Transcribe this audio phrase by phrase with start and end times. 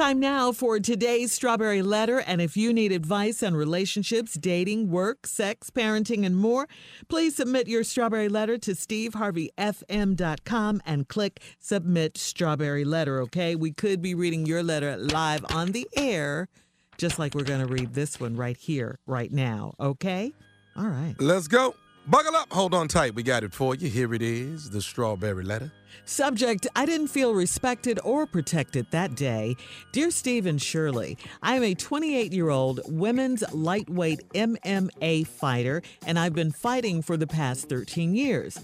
[0.00, 2.20] Time now for today's Strawberry Letter.
[2.20, 6.66] And if you need advice on relationships, dating, work, sex, parenting, and more,
[7.08, 13.54] please submit your Strawberry Letter to steveharveyfm.com and click Submit Strawberry Letter, okay?
[13.54, 16.48] We could be reading your letter live on the air,
[16.96, 20.32] just like we're going to read this one right here, right now, okay?
[20.78, 21.14] All right.
[21.18, 21.74] Let's go.
[22.06, 22.52] Buckle up.
[22.52, 23.14] Hold on tight.
[23.14, 23.88] We got it for you.
[23.88, 25.70] Here it is the Strawberry Letter.
[26.06, 29.56] Subject I didn't feel respected or protected that day.
[29.92, 36.18] Dear Steve and Shirley, I am a 28 year old women's lightweight MMA fighter, and
[36.18, 38.58] I've been fighting for the past 13 years.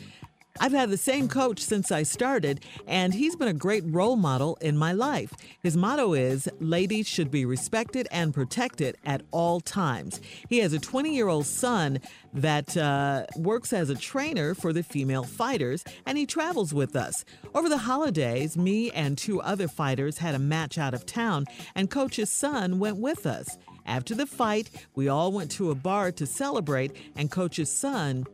[0.61, 4.57] I've had the same coach since I started, and he's been a great role model
[4.61, 5.33] in my life.
[5.63, 10.21] His motto is ladies should be respected and protected at all times.
[10.49, 12.01] He has a 20 year old son
[12.33, 17.25] that uh, works as a trainer for the female fighters, and he travels with us.
[17.55, 21.91] Over the holidays, me and two other fighters had a match out of town, and
[21.91, 23.59] coach's son went with us.
[23.87, 28.27] After the fight, we all went to a bar to celebrate, and coach's son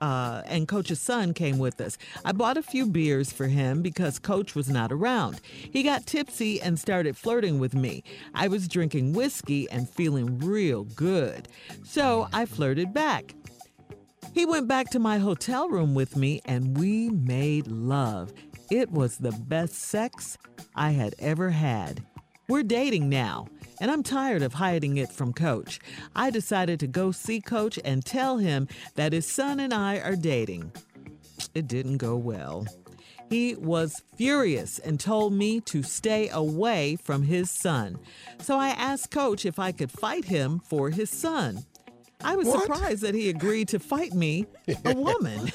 [0.00, 1.98] uh, and Coach's son came with us.
[2.24, 5.40] I bought a few beers for him because Coach was not around.
[5.44, 8.02] He got tipsy and started flirting with me.
[8.34, 11.48] I was drinking whiskey and feeling real good.
[11.84, 13.34] So I flirted back.
[14.32, 18.32] He went back to my hotel room with me and we made love.
[18.70, 20.38] It was the best sex
[20.76, 22.04] I had ever had.
[22.48, 23.48] We're dating now,
[23.80, 25.80] and I'm tired of hiding it from Coach.
[26.14, 30.16] I decided to go see Coach and tell him that his son and I are
[30.16, 30.72] dating.
[31.54, 32.66] It didn't go well.
[33.30, 37.98] He was furious and told me to stay away from his son.
[38.40, 41.64] So I asked Coach if I could fight him for his son.
[42.22, 42.62] I was What?
[42.62, 44.46] surprised that he agreed to fight me,
[44.84, 45.50] a woman.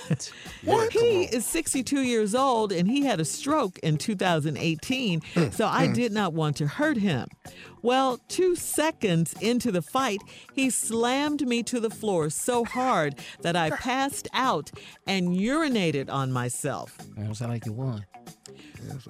[0.64, 0.92] What?
[0.92, 6.12] He is 62 years old and he had a stroke in 2018, so I did
[6.12, 7.28] not want to hurt him.
[7.82, 10.20] Well, two seconds into the fight,
[10.54, 14.72] he slammed me to the floor so hard that I passed out
[15.06, 16.98] and urinated on myself.
[17.16, 18.06] Sounds like you won.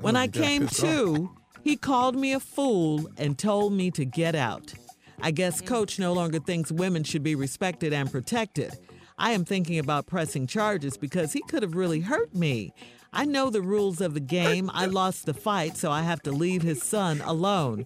[0.02, 1.30] When I came to,
[1.64, 4.74] he called me a fool and told me to get out.
[5.22, 8.78] I guess Coach no longer thinks women should be respected and protected.
[9.18, 12.74] I am thinking about pressing charges because he could have really hurt me.
[13.14, 14.70] I know the rules of the game.
[14.74, 17.86] I lost the fight, so I have to leave his son alone.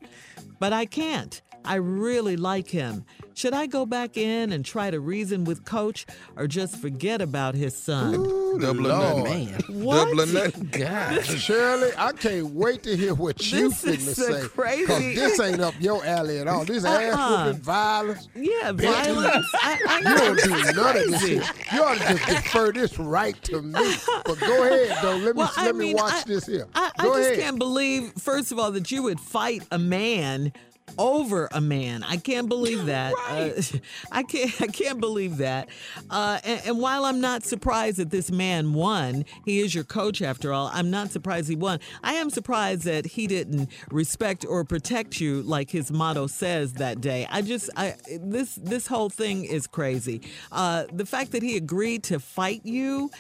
[0.60, 1.40] But I can't.
[1.66, 3.06] I really like him.
[3.36, 6.06] Should I go back in and try to reason with Coach
[6.36, 8.12] or just forget about his son?
[8.60, 9.18] Double or Lord.
[9.24, 9.24] nothing.
[9.24, 9.84] Man.
[9.84, 9.96] What?
[10.08, 10.70] Double or nothing.
[10.72, 11.24] God.
[11.26, 14.48] Shirley, I can't wait to hear what you This finna is a say.
[14.50, 16.66] crazy- Cause this ain't up your alley at all.
[16.66, 17.46] This ass Uh-uh.
[17.46, 18.28] whooping violence.
[18.36, 19.46] Yeah, violence.
[19.54, 21.44] I, I You don't do is none of this shit.
[21.72, 23.94] You ought to just defer this right to me.
[24.26, 25.16] But go ahead, though.
[25.18, 26.66] Let me Well, I let me watch I- this here.
[26.76, 27.40] I, I go just ahead.
[27.44, 30.52] can't believe, first of all, that you would fight a man
[30.98, 32.04] over a man.
[32.04, 33.14] I can't believe that.
[33.28, 33.62] Uh,
[34.12, 34.62] I can't.
[34.62, 35.70] I can't believe that.
[36.10, 40.22] Uh, and, and while I'm not surprised that this man won, he is your coach
[40.22, 40.70] after all.
[40.74, 41.80] I'm not surprised he won.
[42.04, 47.02] I am surprised that he didn't respect or protect you like his motto says that
[47.02, 47.28] day.
[47.30, 50.22] I just, I this this whole thing is crazy.
[50.52, 53.12] Uh, the fact that he agreed to fight you.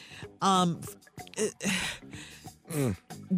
[0.42, 0.82] Um,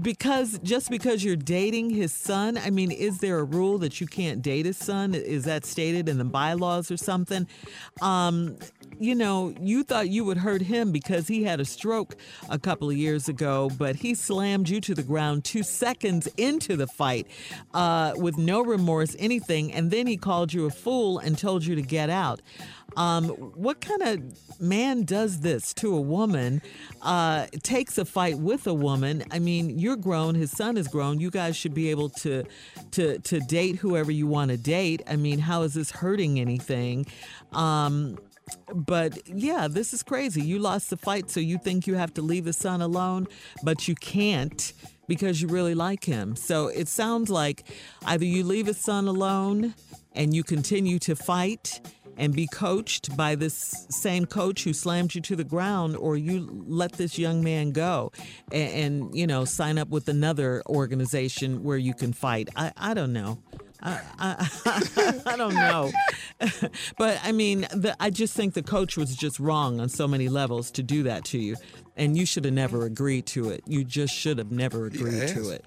[0.02, 4.08] because just because you're dating his son, I mean, is there a rule that you
[4.08, 5.14] can't date his son?
[5.16, 7.48] Is that stated in the bylaws or something?
[8.02, 8.58] Um,
[9.00, 12.16] you know, you thought you would hurt him because he had a stroke
[12.50, 16.76] a couple of years ago, but he slammed you to the ground two seconds into
[16.76, 17.28] the fight
[17.74, 21.76] uh, with no remorse, anything, and then he called you a fool and told you
[21.76, 22.42] to get out.
[22.98, 26.62] Um, what kind of man does this to a woman?
[27.02, 29.24] Uh, takes a fight with a woman.
[29.32, 30.36] I mean, you're grown.
[30.36, 31.20] His son is grown.
[31.20, 32.44] You guys should be able to
[32.92, 35.02] to to date whoever you want to date.
[35.08, 37.06] I mean, how is this hurting anything?
[37.54, 38.18] Um,
[38.74, 40.42] but yeah, this is crazy.
[40.42, 43.28] You lost the fight, so you think you have to leave the son alone,
[43.64, 44.74] but you can't
[45.08, 46.36] because you really like him.
[46.36, 47.66] So it sounds like
[48.06, 49.74] either you leave his son alone
[50.14, 51.82] and you continue to fight
[52.18, 56.48] and be coached by this same coach who slammed you to the ground, or you
[56.68, 58.12] let this young man go
[58.52, 62.50] and, and you know sign up with another organization where you can fight.
[62.56, 63.40] I, I don't know.
[63.84, 65.92] I, I, I don't know.
[66.98, 70.30] but I mean, the, I just think the coach was just wrong on so many
[70.30, 71.56] levels to do that to you.
[71.98, 73.64] And you should have never agreed to it.
[73.66, 75.34] You just should have never agreed Yes.
[75.34, 75.66] to it.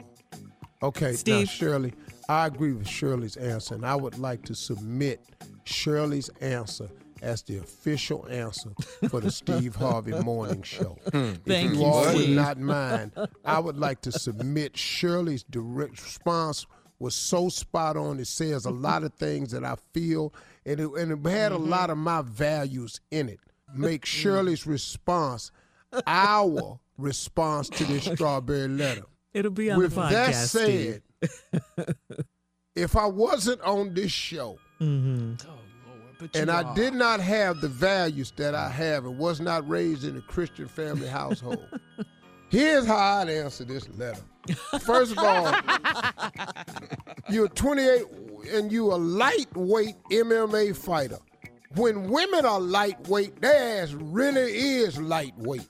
[0.82, 1.49] Okay, Steve?
[1.49, 1.93] Shirley,
[2.29, 5.20] I agree with Shirley's answer, and I would like to submit
[5.64, 6.88] Shirley's answer
[7.22, 8.70] as the official answer
[9.08, 10.99] for the Steve Harvey Morning Show.
[11.11, 11.32] Hmm.
[11.46, 13.12] Thank if you you, all would not mind,
[13.44, 16.66] I would like to submit Shirley's direct response
[16.99, 18.20] was so spot on.
[18.20, 20.32] It says a lot of things that I feel,
[20.66, 23.40] and it, and it had a lot of my values in it.
[23.75, 24.06] Make mm.
[24.06, 25.50] Shirley's response
[26.06, 29.05] our response to this strawberry letter.
[29.32, 30.52] It'll be on With the podcast.
[30.52, 31.96] that said,
[32.76, 35.49] if I wasn't on this show Mm-hmm.
[35.49, 35.53] Oh,
[35.87, 36.00] Lord.
[36.19, 36.75] But and I are.
[36.75, 40.69] did not have the values that I have and was not raised in a Christian
[40.69, 41.67] family household,
[42.49, 44.21] here's how I'd answer this letter.
[44.81, 45.55] First of all,
[47.31, 48.03] you're 28
[48.53, 51.19] and you're a lightweight MMA fighter.
[51.76, 55.69] When women are lightweight, their ass really is lightweight.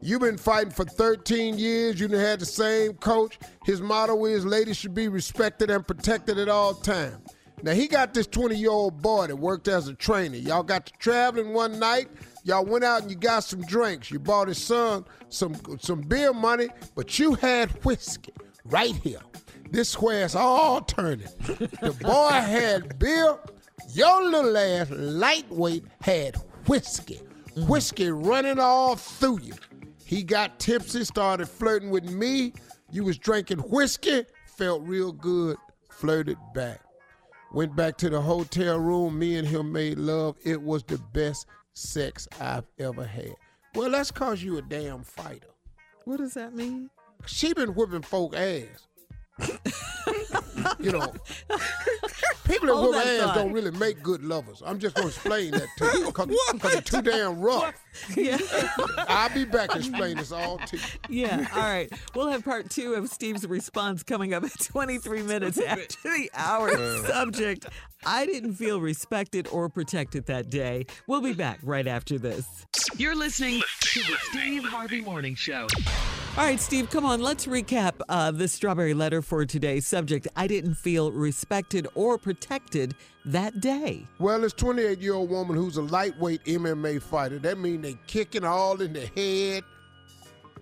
[0.00, 2.00] You've been fighting for 13 years.
[2.00, 3.38] You done had the same coach.
[3.64, 7.18] His motto is ladies should be respected and protected at all times.
[7.62, 10.36] Now he got this 20 year old boy that worked as a trainer.
[10.36, 12.08] Y'all got to traveling one night.
[12.44, 14.10] Y'all went out and you got some drinks.
[14.10, 18.32] You bought his son some some beer money, but you had whiskey
[18.64, 19.20] right here.
[19.70, 21.28] This where's all turning.
[21.46, 23.38] The boy had beer.
[23.94, 26.36] Your little ass lightweight had
[26.66, 27.20] whiskey.
[27.56, 29.54] Whiskey running all through you.
[30.04, 32.52] He got tipsy, started flirting with me.
[32.90, 34.26] You was drinking whiskey,
[34.58, 35.56] felt real good,
[35.90, 36.80] flirted back.
[37.52, 39.18] Went back to the hotel room.
[39.18, 40.36] Me and him made love.
[40.42, 43.34] It was the best sex I've ever had.
[43.74, 45.48] Well, that's cause you a damn fighter.
[46.04, 46.88] What does that mean?
[47.26, 48.88] She been whipping folk ass.
[50.80, 51.12] you know,
[52.44, 53.34] people that Hold whip ass thought.
[53.34, 54.62] don't really make good lovers.
[54.64, 56.06] I'm just gonna explain that to you
[56.52, 57.74] because it's too damn rough.
[58.16, 58.38] Yeah.
[59.08, 60.82] I'll be back and explain this all to you.
[61.08, 61.46] Yeah.
[61.54, 61.92] All right.
[62.14, 66.70] We'll have part two of Steve's response coming up at 23 minutes after the hour.
[66.70, 67.04] Uh.
[67.06, 67.66] Subject
[68.04, 70.86] I didn't feel respected or protected that day.
[71.06, 72.66] We'll be back right after this.
[72.96, 75.68] You're listening to the Steve Harvey Morning Show.
[76.34, 77.20] All right, Steve, come on.
[77.20, 82.94] Let's recap uh, the strawberry letter for today's Subject I didn't feel respected or protected
[83.26, 84.06] that day.
[84.18, 87.38] Well, this 28 year old woman who's a lightweight MMA fighter.
[87.38, 89.62] That means they kicking all in the head,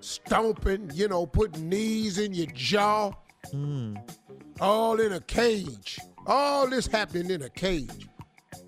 [0.00, 3.12] stomping, you know, putting knees in your jaw,
[4.60, 6.00] all in a cage.
[6.26, 8.08] All this happening in a cage.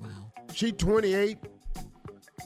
[0.01, 0.31] Wow.
[0.55, 1.37] She 28,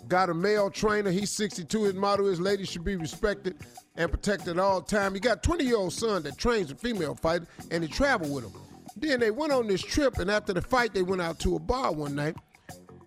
[0.09, 1.11] got a male trainer.
[1.11, 1.85] He's 62.
[1.85, 3.57] His motto is ladies should be respected
[3.97, 5.15] and protected at all time.
[5.15, 8.45] He got 20 year old son that trains a female fighter and he traveled with
[8.45, 8.53] him.
[8.97, 11.59] Then they went on this trip and after the fight they went out to a
[11.59, 12.37] bar one night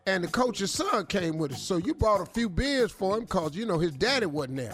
[0.05, 1.61] and the coach's son came with us.
[1.61, 4.73] So you bought a few beers for him because you know his daddy wasn't there.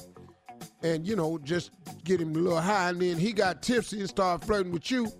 [0.84, 1.72] And you know, just
[2.04, 5.12] get him a little high and then he got tipsy and started flirting with you.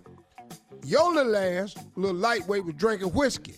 [0.84, 3.54] Your little ass, little lightweight, was drinking whiskey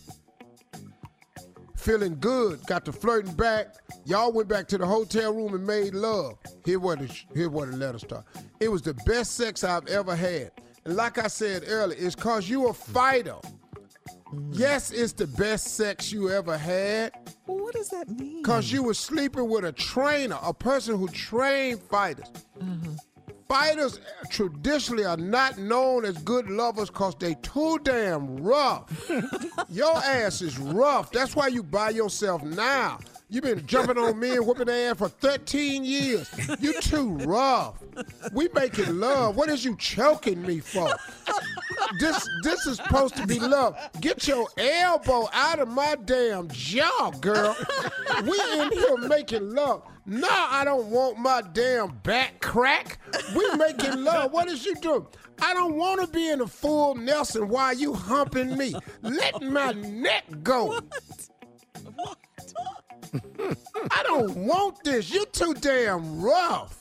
[1.79, 3.75] feeling good, got to flirting back.
[4.05, 6.39] Y'all went back to the hotel room and made love.
[6.65, 8.25] Here what the here where the letter start.
[8.61, 10.51] It was the best sex I've ever had.
[10.85, 13.37] And like I said earlier, it's cause you a fighter.
[14.51, 17.13] Yes, it's the best sex you ever had.
[17.47, 18.43] Well, what does that mean?
[18.43, 22.27] Cause you was sleeping with a trainer, a person who trained fighters.
[23.49, 23.99] Fighters
[24.29, 29.11] traditionally are not known as good lovers cause they too damn rough.
[29.71, 31.11] Your ass is rough.
[31.13, 32.99] That's why you by yourself now.
[33.31, 36.31] you been jumping on me and whooping their ass for 13 years.
[36.61, 37.83] You too rough.
[38.33, 39.37] We making love.
[39.37, 40.95] What is you choking me for?
[41.99, 43.77] This this is supposed to be love.
[44.01, 47.57] Get your elbow out of my damn jaw, girl.
[48.23, 49.83] We in here making love.
[50.07, 52.99] No, I don't want my damn back crack.
[53.37, 54.33] We making love.
[54.33, 55.07] What is you doing?
[55.41, 58.75] I don't want to be in a full Nelson while you humping me.
[59.03, 60.81] Let my neck go.
[61.95, 62.17] What?
[63.91, 65.11] I don't want this.
[65.11, 66.81] You too damn rough.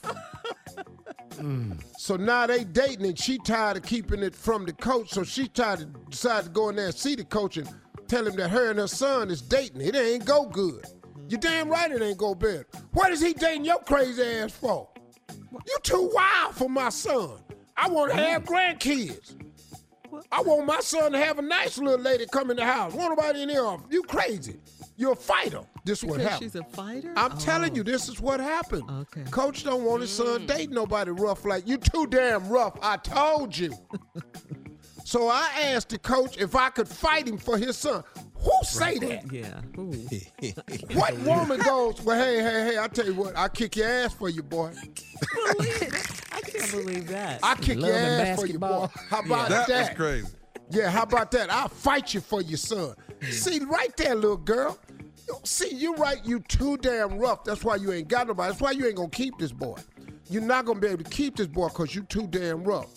[1.96, 5.10] So now they dating and she tired of keeping it from the coach.
[5.10, 7.68] So she tried to decide to go in there and see the coach and
[8.08, 9.80] tell him that her and her son is dating.
[9.80, 10.84] It ain't go good.
[11.28, 12.64] You damn right it ain't go bad.
[12.92, 14.88] What is he dating your crazy ass for?
[15.52, 17.40] You too wild for my son.
[17.76, 18.26] I want to mm.
[18.26, 19.36] have grandkids.
[20.32, 22.94] I want my son to have a nice little lady come in the house.
[22.94, 23.76] Want nobody in there?
[23.90, 24.56] You crazy.
[24.98, 25.60] You're a fighter.
[25.84, 26.52] This what Because happened.
[26.52, 27.12] she's a fighter?
[27.16, 27.36] I'm Oh.
[27.38, 27.84] telling you, oh.
[27.84, 28.82] this is what happened.
[28.90, 29.22] Okay.
[29.30, 31.76] Coach don't want his son dating nobody rough like you.
[31.78, 32.76] Too damn rough.
[32.82, 33.72] I told you.
[35.04, 38.02] so I asked the coach if I could fight him for his son.
[38.40, 39.32] Who say that?
[39.32, 39.60] Yeah.
[40.96, 42.02] What woman goes?
[42.02, 42.78] Well, hey, hey, hey!
[42.78, 44.72] I tell you what, I kick your ass for you, boy.
[45.60, 47.40] I can't believe that.
[47.42, 48.68] I kick Love your and ass for you, boy.
[48.68, 48.92] basketball.
[49.10, 49.88] How about That that?
[49.90, 50.28] was crazy.
[50.70, 51.50] Yeah, how about that?
[51.52, 52.94] I'll fight you for your son.
[53.30, 54.78] See, right there, little girl.
[55.44, 57.44] See, you right, you too damn rough.
[57.44, 58.50] That's why you ain't got nobody.
[58.50, 59.76] That's why you ain't gonna keep this boy.
[60.30, 62.92] You're not gonna be able to keep this boy because you too damn rough.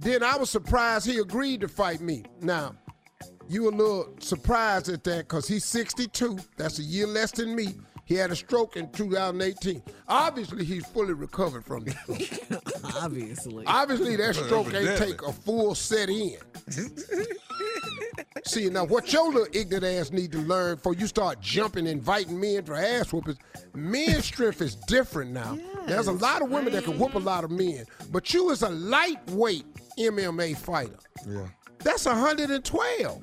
[0.00, 2.24] Then I was surprised he agreed to fight me.
[2.40, 2.74] Now,
[3.48, 6.38] you a little surprised at that because he's 62.
[6.56, 7.74] That's a year less than me.
[8.04, 9.82] He had a stroke in 2018.
[10.08, 11.94] Obviously, he's fully recovered from it.
[12.96, 13.64] Obviously.
[13.66, 15.06] Obviously, that stroke ain't Evidently.
[15.06, 16.36] take a full set in.
[18.44, 22.40] See, now what your little ignorant ass need to learn before you start jumping, inviting
[22.40, 23.38] men for ass whoopings,
[23.74, 25.58] men's strength is different now.
[25.86, 27.26] There's a lot of women that can whoop a mm-hmm.
[27.26, 29.64] lot of men, but you is a lightweight
[29.98, 30.98] MMA fighter.
[31.26, 31.46] Yeah.
[31.80, 33.22] That's 112.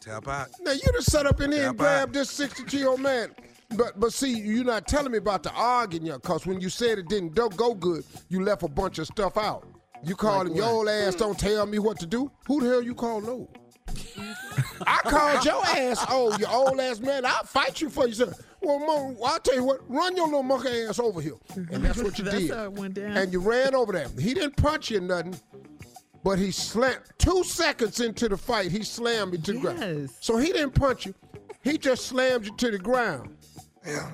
[0.00, 0.48] Tap out.
[0.60, 2.18] Now you just set up in here and Yeah, grab bye.
[2.18, 3.30] this 62 year old man.
[3.76, 7.08] But but see, you're not telling me about the arguing, cause when you said it
[7.08, 9.66] didn't go good, you left a bunch of stuff out.
[10.04, 11.16] You called him your old ass.
[11.16, 11.18] Mm.
[11.18, 12.30] Don't tell me what to do.
[12.46, 13.48] Who the hell you call no?
[14.86, 17.24] I called your ass oh, old, you old ass man.
[17.24, 18.14] I'll fight you for you.
[18.14, 18.32] Sir.
[18.60, 19.80] Well, Mo, I'll tell you what.
[19.88, 22.50] Run your little monkey ass over here, and that's what you That's did.
[22.50, 23.16] how it went down.
[23.16, 24.08] And you ran over there.
[24.18, 25.38] He didn't punch you or nothing,
[26.24, 27.00] but he slammed.
[27.18, 30.10] Two seconds into the fight, he slammed me to the ground.
[30.20, 31.14] So he didn't punch you.
[31.62, 33.36] He just slammed you to the ground.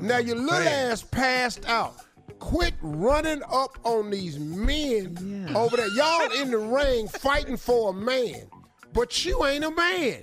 [0.00, 0.90] Now your little Man.
[0.92, 1.94] ass passed out.
[2.38, 5.16] Quit running up on these men
[5.48, 5.56] Yeah.
[5.56, 5.88] over there.
[5.94, 8.48] Y'all in the ring fighting for a man,
[8.92, 10.22] but you ain't a man.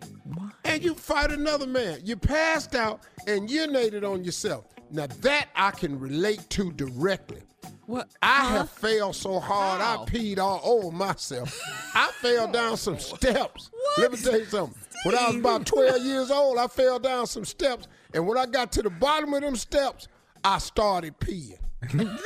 [0.66, 2.02] And you fight another man.
[2.04, 4.66] You passed out and urinated on yourself.
[4.92, 7.42] Now that I can relate to directly.
[7.86, 8.10] what?
[8.22, 8.48] I Huh?
[8.60, 10.04] have failed so hard, How?
[10.04, 11.60] I peed all over myself.
[11.96, 13.72] I fell down some steps.
[13.98, 14.78] Let me tell you something.
[15.04, 17.88] When I was about 12 years old, I fell down some steps.
[18.14, 20.08] And when I got to the bottom of them steps,
[20.44, 21.58] I started peeing.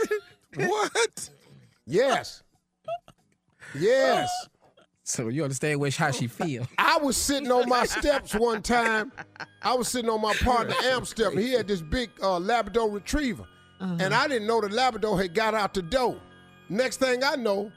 [0.56, 1.30] What?
[1.88, 2.44] Yes.
[3.76, 4.30] Yes.
[5.05, 6.65] So you understand which how she feel.
[6.77, 9.12] I was sitting on my steps one time.
[9.62, 11.33] I was sitting on my partner Amp step.
[11.33, 13.45] He had this big uh, Labrador Retriever,
[13.79, 16.17] and I didn't know the Labrador had got out the door.
[16.69, 17.69] Next thing I know,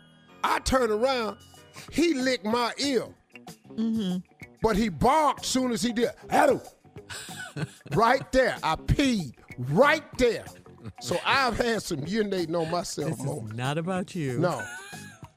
[0.44, 1.36] I turn around,
[1.90, 3.06] he licked my ear,
[4.62, 6.10] but he barked soon as he did.
[6.30, 6.60] Adam,
[7.94, 10.44] right there, I peed right there.
[11.00, 13.50] So I've had some urinating on myself This moments.
[13.50, 14.38] is not about you.
[14.38, 14.64] No.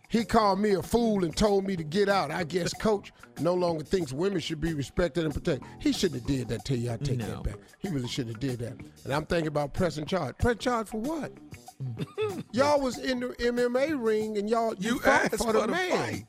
[0.09, 2.31] He called me a fool and told me to get out.
[2.31, 5.67] I guess coach no longer thinks women should be respected and protected.
[5.79, 6.91] He shouldn't have did that to you.
[6.91, 7.27] I take No.
[7.27, 7.55] that back.
[7.77, 8.73] He really should have did that.
[9.05, 10.35] And I'm thinking about pressing charge.
[10.39, 11.31] Press charge for what?
[12.51, 15.67] y'all was in the MMA ring and y'all you, You fought asked for the for
[15.67, 15.91] the man.
[15.91, 16.25] fight.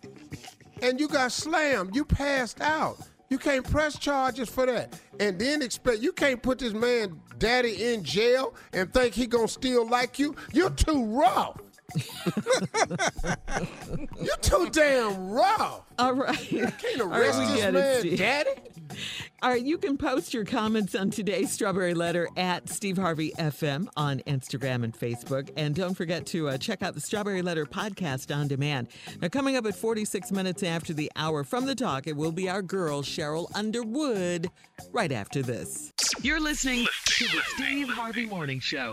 [0.83, 1.95] And you got slammed.
[1.97, 2.99] You passed out.
[3.31, 4.99] You can't press charges for that.
[5.21, 9.49] And then expect you can't put this man daddy in jail and think he gonna
[9.49, 10.35] still like you.
[10.53, 11.57] You're too rough.
[14.21, 15.83] You're too damn rough.
[15.99, 16.37] All right.
[16.39, 18.19] Can't arrest we this get it, man, Steve.
[18.19, 18.51] daddy.
[19.43, 23.89] All right, you can post your comments on today's Strawberry Letter at Steve Harvey FM
[23.97, 25.49] on Instagram and Facebook.
[25.57, 28.89] And don't forget to uh, check out the Strawberry Letter podcast on demand.
[29.23, 32.49] Now, coming up at 46 minutes after the hour from the talk, it will be
[32.51, 34.51] our girl, Sheryl Underwood,
[34.93, 35.93] right after this.
[36.21, 38.93] You're listening to the Steve Harvey Morning Show.